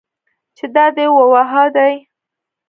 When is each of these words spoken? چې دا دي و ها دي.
چې 0.57 0.65
دا 0.75 0.85
دي 0.95 1.05
و 1.15 1.17
ها 1.51 1.63
دي. 1.75 1.93